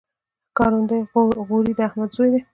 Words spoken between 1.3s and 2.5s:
غوري د احمد زوی دﺉ.